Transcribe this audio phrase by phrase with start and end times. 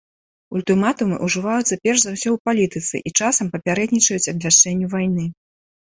[0.59, 5.25] Ультыматумы ўжываюцца перш за ўсё ў палітыцы і часам папярэднічаюць абвяшчэнню вайны.